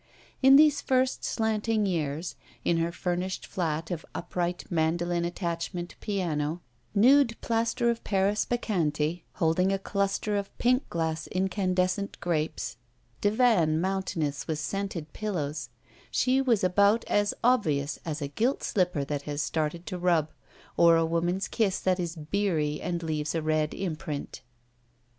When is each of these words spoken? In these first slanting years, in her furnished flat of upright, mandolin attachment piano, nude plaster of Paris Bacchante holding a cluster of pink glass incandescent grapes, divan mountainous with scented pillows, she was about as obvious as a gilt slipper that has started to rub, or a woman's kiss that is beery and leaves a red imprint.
In 0.41 0.55
these 0.55 0.81
first 0.81 1.23
slanting 1.23 1.85
years, 1.85 2.33
in 2.65 2.77
her 2.77 2.91
furnished 2.91 3.45
flat 3.45 3.91
of 3.91 4.03
upright, 4.15 4.63
mandolin 4.71 5.23
attachment 5.25 5.93
piano, 5.99 6.63
nude 6.95 7.39
plaster 7.39 7.87
of 7.91 8.03
Paris 8.03 8.43
Bacchante 8.43 9.21
holding 9.33 9.71
a 9.71 9.77
cluster 9.77 10.37
of 10.37 10.57
pink 10.57 10.89
glass 10.89 11.27
incandescent 11.27 12.19
grapes, 12.19 12.77
divan 13.21 13.79
mountainous 13.79 14.47
with 14.47 14.57
scented 14.57 15.13
pillows, 15.13 15.69
she 16.09 16.41
was 16.41 16.63
about 16.63 17.03
as 17.05 17.35
obvious 17.43 17.99
as 18.03 18.23
a 18.23 18.27
gilt 18.27 18.63
slipper 18.63 19.03
that 19.05 19.21
has 19.29 19.43
started 19.43 19.85
to 19.85 19.99
rub, 19.99 20.31
or 20.77 20.95
a 20.95 21.05
woman's 21.05 21.47
kiss 21.47 21.79
that 21.79 21.99
is 21.99 22.15
beery 22.15 22.81
and 22.81 23.03
leaves 23.03 23.35
a 23.35 23.41
red 23.43 23.71
imprint. 23.75 24.41